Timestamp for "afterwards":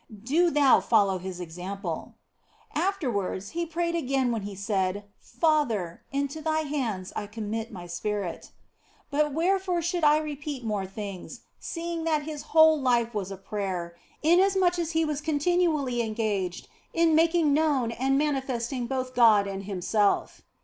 2.73-3.49